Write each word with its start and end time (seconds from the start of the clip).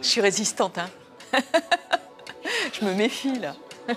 Je 0.00 0.06
suis 0.06 0.20
résistante, 0.20 0.78
hein 0.78 0.88
Je 2.72 2.84
me 2.84 2.94
méfie, 2.94 3.38
là. 3.38 3.54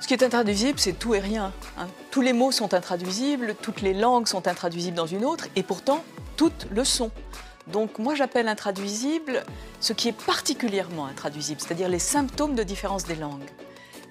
Ce 0.00 0.06
qui 0.06 0.14
est 0.14 0.22
intraduisible, 0.22 0.78
c'est 0.78 0.92
tout 0.92 1.14
et 1.14 1.18
rien. 1.18 1.52
hein. 1.78 1.88
Tous 2.10 2.20
les 2.20 2.32
mots 2.32 2.52
sont 2.52 2.74
intraduisibles, 2.74 3.56
toutes 3.60 3.80
les 3.82 3.92
langues 3.94 4.26
sont 4.28 4.46
intraduisibles 4.46 4.96
dans 4.96 5.06
une 5.06 5.24
autre, 5.24 5.48
et 5.56 5.62
pourtant, 5.62 6.04
toutes 6.36 6.66
le 6.70 6.84
sont. 6.84 7.10
Donc 7.66 7.98
moi, 7.98 8.14
j'appelle 8.14 8.46
intraduisible 8.46 9.44
ce 9.80 9.92
qui 9.92 10.08
est 10.08 10.16
particulièrement 10.16 11.06
intraduisible, 11.06 11.60
c'est-à-dire 11.60 11.88
les 11.88 11.98
symptômes 11.98 12.54
de 12.54 12.62
différence 12.62 13.04
des 13.04 13.16
langues. 13.16 13.42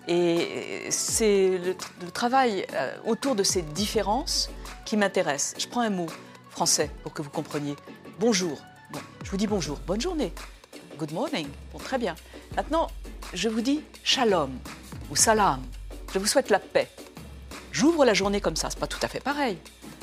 Et 0.08 0.88
c'est 0.90 1.58
le, 1.58 1.76
le 2.02 2.12
travail 2.12 2.66
euh, 2.74 2.96
autour 3.06 3.36
de 3.36 3.44
ces 3.44 3.62
différences 3.62 4.50
qui 4.86 4.98
m'intéresse. 4.98 5.56
Je 5.58 5.68
prends 5.68 5.82
un 5.82 5.90
mot 5.90 6.08
français 6.52 6.92
pour 7.04 7.14
que 7.14 7.22
vous 7.22 7.30
compreniez. 7.30 7.76
Bonjour. 8.20 8.62
Bon, 8.92 9.00
je 9.24 9.32
vous 9.32 9.38
dis 9.38 9.48
bonjour. 9.48 9.80
Bonne 9.88 10.02
journée. 10.02 10.32
Good 10.98 11.12
morning. 11.12 11.48
Bon, 11.74 11.80
très 11.80 11.98
bien. 11.98 12.16
Maintenant, 12.56 12.88
je 13.34 13.50
vous 13.50 13.62
dis 13.62 13.82
shalom 14.04 14.52
ou 15.10 15.16
salam. 15.16 15.62
Je 16.14 16.20
vous 16.20 16.28
souhaite 16.28 16.50
la 16.50 16.60
paix. 16.60 16.88
J'ouvre 17.72 18.06
la 18.06 18.14
journée 18.14 18.40
comme 18.40 18.56
ça, 18.56 18.70
c'est 18.70 18.80
pas 18.80 18.88
tout 18.88 19.00
à 19.02 19.08
fait 19.08 19.20
pareil. 19.20 19.58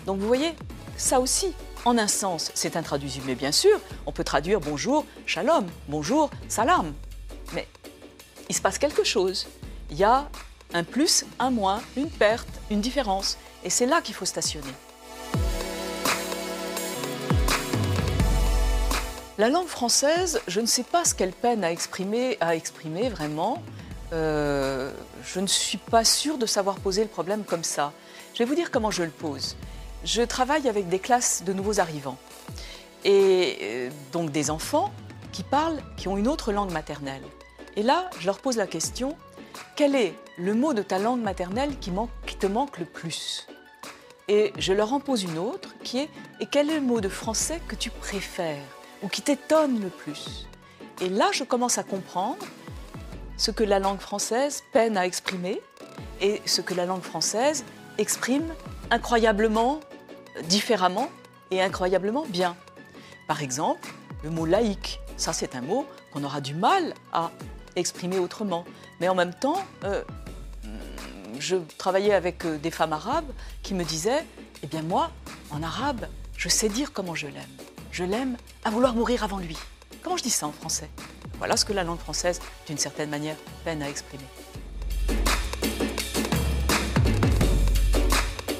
Donc 0.05 0.19
vous 0.19 0.27
voyez, 0.27 0.52
ça 0.98 1.21
aussi, 1.21 1.55
en 1.87 1.96
un 1.96 2.09
sens, 2.09 2.51
c'est 2.55 2.77
intraduisible. 2.77 3.24
Mais 3.29 3.34
bien 3.34 3.52
sûr, 3.52 3.80
on 4.05 4.12
peut 4.12 4.24
traduire 4.24 4.60
bonjour, 4.60 5.07
shalom, 5.24 5.66
bonjour, 5.88 6.29
salam. 6.48 6.93
Mais 7.55 7.66
il 8.51 8.55
se 8.55 8.60
passe 8.60 8.77
quelque 8.79 9.05
chose. 9.05 9.46
Il 9.92 9.98
y 9.98 10.05
a 10.05 10.27
un 10.73 10.84
plus, 10.84 11.27
un 11.38 11.51
moins, 11.51 11.82
une 11.98 12.09
perte, 12.09 12.48
une 12.70 12.80
différence. 12.80 13.37
Et 13.62 13.68
c'est 13.68 13.85
là 13.85 14.01
qu'il 14.01 14.15
faut 14.15 14.24
stationner. 14.24 14.73
La 19.37 19.51
langue 19.51 19.66
française, 19.66 20.40
je 20.49 20.60
ne 20.60 20.66
sais 20.66 20.82
pas 20.82 21.04
ce 21.04 21.15
qu'elle 21.15 21.32
peine 21.32 21.62
à 21.62 21.71
exprimer, 21.71 22.38
à 22.40 22.57
exprimer 22.57 23.10
vraiment. 23.10 23.62
Euh, 24.15 24.95
je 25.24 25.40
ne 25.40 25.46
suis 25.46 25.76
pas 25.76 26.06
sûre 26.06 26.38
de 26.38 26.46
savoir 26.46 26.77
poser 26.77 27.02
le 27.02 27.10
problème 27.10 27.45
comme 27.45 27.65
ça. 27.65 27.93
Je 28.32 28.38
vais 28.38 28.46
vous 28.46 28.54
dire 28.54 28.71
comment 28.71 28.90
je 28.90 29.02
le 29.02 29.10
pose. 29.10 29.56
Je 30.04 30.23
travaille 30.23 30.71
avec 30.71 30.88
des 30.88 31.01
classes 31.01 31.43
de 31.45 31.52
nouveaux 31.52 31.80
arrivants 31.80 32.16
et 33.04 33.59
euh, 33.60 33.90
donc 34.10 34.30
des 34.30 34.49
enfants 34.49 34.90
qui 35.32 35.43
parlent, 35.43 35.82
qui 35.99 36.09
ont 36.09 36.16
une 36.16 36.29
autre 36.29 36.51
langue 36.51 36.73
maternelle. 36.73 37.24
Et 37.77 37.82
là, 37.82 38.09
je 38.21 38.24
leur 38.24 38.38
pose 38.38 38.56
la 38.56 38.66
question 38.66 39.18
quel 39.76 39.95
est 39.95 40.15
le 40.38 40.54
mot 40.54 40.74
de 40.74 40.82
ta 40.82 40.98
langue 40.98 41.23
maternelle 41.23 41.78
qui, 41.78 41.90
te 42.37 42.46
manque 42.46 42.78
le 42.78 42.84
plus? 42.84 43.46
Et 44.28 44.52
je 44.59 44.73
leur 44.73 44.92
en 44.92 45.01
pose 45.01 45.24
une 45.24 45.38
autre 45.38 45.70
qui 45.82 45.98
est 45.98 46.10
et 46.40 46.46
quel 46.46 46.70
est 46.70 46.76
le 46.76 46.80
mot 46.80 47.01
de 47.01 47.09
français 47.09 47.60
que 47.68 47.74
tu 47.74 47.90
préfères 47.90 48.62
ou 49.02 49.09
qui 49.09 49.23
t'étonne 49.23 49.80
le 49.80 49.88
plus? 49.88 50.46
Et 51.00 51.09
là, 51.09 51.30
je 51.32 51.45
commence 51.45 51.78
à 51.78 51.82
comprendre 51.82 52.45
ce 53.37 53.50
que 53.50 53.65
la 53.65 53.78
langue 53.78 53.98
française 53.98 54.62
peine 54.73 54.96
à 54.96 55.06
exprimer 55.06 55.60
et 56.20 56.40
ce 56.46 56.60
que 56.60 56.74
la 56.74 56.87
langue 56.87 57.02
française 57.02 57.65
exprime 57.98 58.54
incroyablement 58.90 59.80
différemment 60.45 61.09
et 61.50 61.62
incroyablement 61.62 62.24
bien. 62.28 62.56
Par 63.26 63.43
exemple, 63.43 63.88
le 64.22 64.31
mot 64.31 64.47
laïque, 64.47 65.00
ça 65.16 65.32
c'est 65.32 65.56
un 65.56 65.62
mot 65.62 65.87
qu'on 66.12 66.25
aura 66.25 66.41
du 66.41 66.54
mal 66.54 66.94
à 67.12 67.31
exprimer 67.76 68.19
autrement. 68.19 68.65
Mais 69.03 69.09
en 69.09 69.17
même 69.17 69.34
temps, 69.34 69.56
euh, 69.83 70.05
je 71.41 71.56
travaillais 71.77 72.15
avec 72.15 72.45
euh, 72.45 72.56
des 72.56 72.71
femmes 72.71 72.93
arabes 72.93 73.33
qui 73.65 73.75
me 73.75 73.83
disaient, 73.83 74.25
eh 74.62 74.69
bien 74.69 74.83
moi, 74.83 75.11
en 75.50 75.61
arabe, 75.61 76.06
je 76.37 76.49
sais 76.49 76.69
dire 76.69 76.93
comment 76.93 77.17
je 77.17 77.27
l'aime. 77.27 77.43
Je 77.91 78.05
l'aime 78.05 78.37
à 78.65 78.71
vouloir 78.71 78.95
mourir 78.95 79.25
avant 79.25 79.39
lui. 79.39 79.59
Comment 80.05 80.17
je 80.17 80.23
dis 80.23 80.31
ça 80.31 80.47
en 80.47 80.53
français? 80.53 80.89
Voilà 81.39 81.57
ce 81.57 81.65
que 81.65 81.73
la 81.73 81.83
langue 81.83 81.99
française, 81.99 82.39
d'une 82.69 82.79
certaine 82.79 83.11
manière, 83.11 83.35
peine 83.65 83.83
à 83.83 83.91
exprimer. 83.91 84.23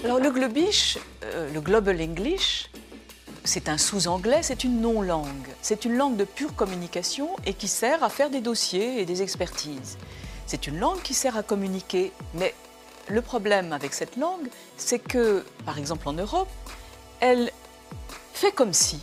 Alors 0.03 0.19
le 0.19 0.33
globish, 0.33 0.99
euh, 1.23 1.53
le 1.55 1.61
global 1.61 2.03
English, 2.03 2.69
c'est 3.45 3.69
un 3.69 3.79
sous-anglais, 3.79 4.41
c'est 4.43 4.65
une 4.65 4.81
non-langue. 4.81 5.55
C'est 5.61 5.85
une 5.85 5.97
langue 5.97 6.17
de 6.17 6.25
pure 6.25 6.57
communication 6.57 7.29
et 7.47 7.55
qui 7.55 7.69
sert 7.69 8.03
à 8.03 8.09
faire 8.09 8.29
des 8.29 8.41
dossiers 8.41 9.01
et 9.01 9.05
des 9.05 9.23
expertises. 9.23 9.99
C'est 10.47 10.67
une 10.67 10.79
langue 10.79 11.01
qui 11.03 11.15
sert 11.15 11.37
à 11.37 11.43
communiquer, 11.43 12.13
mais 12.35 12.55
le 13.09 13.23
problème 13.23 13.73
avec 13.73 13.95
cette 13.95 14.17
langue, 14.17 14.49
c'est 14.77 14.99
que, 14.99 15.45
par 15.65 15.79
exemple 15.79 16.09
en 16.09 16.13
Europe, 16.13 16.49
elle 17.21 17.51
fait 18.33 18.53
comme 18.53 18.73
si 18.73 19.01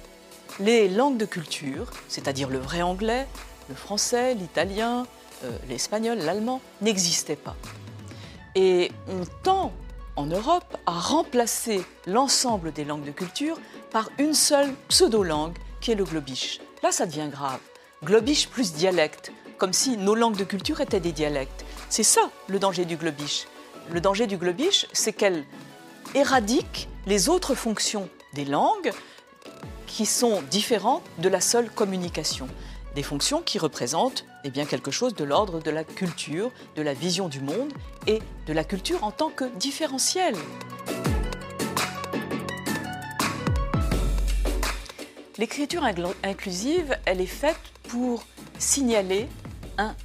les 0.60 0.90
langues 0.90 1.18
de 1.18 1.26
culture, 1.26 1.90
c'est-à-dire 2.08 2.50
le 2.50 2.58
vrai 2.58 2.82
anglais, 2.82 3.28
le 3.70 3.76
français, 3.76 4.34
l'italien, 4.34 5.06
euh, 5.44 5.58
l'espagnol, 5.70 6.18
l'allemand, 6.18 6.62
n'existaient 6.82 7.36
pas. 7.36 7.56
Et 8.56 8.92
on 9.08 9.26
tend 9.44 9.72
en 10.16 10.26
Europe 10.26 10.78
à 10.86 10.92
remplacer 10.92 11.82
l'ensemble 12.06 12.74
des 12.74 12.84
langues 12.84 13.06
de 13.06 13.12
culture 13.12 13.58
par 13.92 14.10
une 14.18 14.34
seule 14.34 14.74
pseudo-langue 14.90 15.58
qui 15.80 15.92
est 15.92 15.96
le 15.96 16.04
globish. 16.04 16.60
Là, 16.84 16.92
ça 16.92 17.06
devient 17.06 17.30
grave. 17.32 17.60
Globish 18.04 18.50
plus 18.50 18.74
dialecte, 18.74 19.32
comme 19.60 19.74
si 19.74 19.98
nos 19.98 20.16
langues 20.16 20.38
de 20.38 20.44
culture 20.46 20.82
étaient 20.82 21.00
des 21.00 21.12
dialectes. 21.12 21.66
C'est 21.90 22.04
ça 22.04 22.32
le 22.48 22.58
danger 22.58 22.86
du 22.86 22.96
globish. 22.96 23.46
Le 23.92 24.02
danger 24.02 24.26
du 24.26 24.38
globish, 24.38 24.88
c'est 24.94 25.14
qu'elle 25.14 25.46
éradique 26.16 26.88
les 27.06 27.30
autres 27.30 27.54
fonctions 27.54 28.10
des 28.34 28.46
langues 28.46 28.92
qui 29.86 30.06
sont 30.06 30.42
différentes 30.50 31.04
de 31.18 31.30
la 31.30 31.42
seule 31.42 31.70
communication. 31.70 32.48
Des 32.96 33.04
fonctions 33.04 33.42
qui 33.42 33.60
représentent 33.60 34.26
eh 34.44 34.50
bien, 34.50 34.66
quelque 34.66 34.92
chose 34.92 35.14
de 35.14 35.24
l'ordre 35.24 35.60
de 35.60 35.70
la 35.70 35.84
culture, 35.84 36.52
de 36.76 36.82
la 36.82 36.94
vision 36.94 37.28
du 37.28 37.42
monde 37.42 37.74
et 38.08 38.20
de 38.48 38.54
la 38.54 38.64
culture 38.64 39.04
en 39.04 39.12
tant 39.12 39.30
que 39.30 39.46
différentiel. 39.58 40.36
L'écriture 45.38 45.84
inclusive, 46.24 46.98
elle 47.06 47.22
est 47.22 47.26
faite 47.26 47.60
pour 47.88 48.26
signaler 48.58 49.28
un 49.80 49.96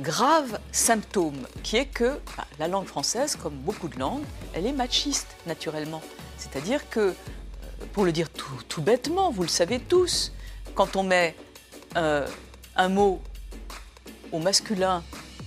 grave 0.00 0.60
symptôme 0.72 1.46
qui 1.62 1.76
est 1.76 1.86
que 1.86 2.18
la 2.58 2.68
langue 2.68 2.86
française, 2.86 3.36
comme 3.36 3.54
beaucoup 3.54 3.88
de 3.88 3.98
langues, 3.98 4.24
elle 4.54 4.66
est 4.66 4.72
machiste 4.72 5.28
naturellement. 5.46 6.02
C'est-à-dire 6.38 6.88
que, 6.88 7.00
euh, 7.00 7.14
pour 7.92 8.04
le 8.04 8.12
dire 8.12 8.30
tout, 8.30 8.62
tout 8.68 8.82
bêtement, 8.82 9.30
vous 9.30 9.42
le 9.42 9.48
savez 9.48 9.80
tous, 9.80 10.32
quand 10.74 10.96
on 10.96 11.02
met 11.02 11.34
euh, 11.96 12.26
un 12.76 12.88
mot 12.88 13.20
au 14.32 14.38
masculin 14.38 15.02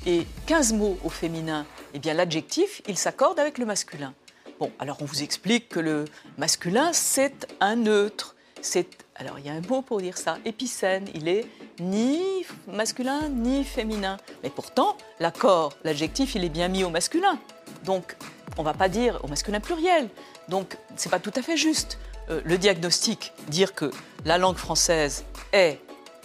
et 0.05 0.25
15 0.47 0.73
mots 0.73 0.97
au 1.03 1.09
féminin, 1.09 1.65
eh 1.93 1.99
bien 1.99 2.13
l'adjectif, 2.13 2.81
il 2.87 2.97
s'accorde 2.97 3.39
avec 3.39 3.57
le 3.57 3.65
masculin. 3.65 4.13
Bon, 4.59 4.71
alors 4.79 4.97
on 5.01 5.05
vous 5.05 5.23
explique 5.23 5.69
que 5.69 5.79
le 5.79 6.05
masculin, 6.37 6.91
c'est 6.91 7.47
un 7.61 7.77
neutre. 7.77 8.35
C'est, 8.61 8.87
alors 9.19 9.37
il 9.37 9.45
y 9.45 9.49
a 9.49 9.53
un 9.53 9.61
mot 9.61 9.81
pour 9.81 9.99
dire 10.01 10.17
ça, 10.17 10.37
épicène. 10.45 11.05
Il 11.13 11.27
est 11.27 11.45
ni 11.79 12.21
masculin 12.67 13.29
ni 13.29 13.63
féminin. 13.63 14.17
Mais 14.43 14.49
pourtant, 14.49 14.95
l'accord, 15.19 15.73
l'adjectif, 15.83 16.35
il 16.35 16.43
est 16.45 16.49
bien 16.49 16.69
mis 16.69 16.83
au 16.83 16.89
masculin. 16.89 17.37
Donc, 17.83 18.15
on 18.57 18.63
va 18.63 18.73
pas 18.73 18.89
dire 18.89 19.19
au 19.23 19.27
masculin 19.27 19.59
pluriel. 19.59 20.09
Donc, 20.47 20.77
c'est 20.95 21.09
pas 21.09 21.19
tout 21.19 21.33
à 21.35 21.41
fait 21.41 21.57
juste. 21.57 21.99
Euh, 22.29 22.41
le 22.45 22.57
diagnostic, 22.57 23.33
dire 23.47 23.73
que 23.73 23.91
la 24.25 24.37
langue 24.37 24.57
française 24.57 25.25
est 25.51 25.79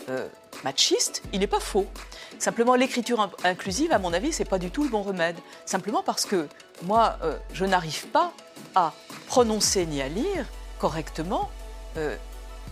euh, 0.09 0.29
machiste, 0.63 1.23
il 1.33 1.41
n'est 1.41 1.47
pas 1.47 1.61
faux. 1.61 1.87
Simplement, 2.39 2.75
l'écriture 2.75 3.21
in- 3.21 3.31
inclusive, 3.45 3.93
à 3.93 3.99
mon 3.99 4.13
avis, 4.13 4.33
c'est 4.33 4.45
pas 4.45 4.59
du 4.59 4.71
tout 4.71 4.85
le 4.85 4.91
bon 4.91 5.03
remède. 5.03 5.37
Simplement 5.67 6.03
parce 6.03 6.27
que 6.27 6.49
moi, 6.83 7.19
euh, 7.23 7.37
je 7.53 7.65
n'arrive 7.65 8.07
pas 8.09 8.33
à 8.75 8.93
prononcer 9.27 9.87
ni 9.87 10.03
à 10.03 10.09
lire 10.09 10.47
correctement 10.79 11.49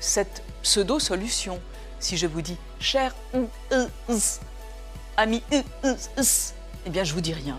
cette 0.02 0.42
pseudo-solution. 0.62 1.60
Si 2.00 2.16
je 2.16 2.26
vous 2.26 2.42
dis 2.42 2.56
cher 2.80 3.14
euh, 3.34 3.86
ami 5.16 5.42
euh, 5.52 5.62
euh, 5.84 6.22
eh 6.84 6.90
bien, 6.90 7.04
je 7.04 7.14
vous 7.14 7.20
dis 7.20 7.32
rien. 7.32 7.58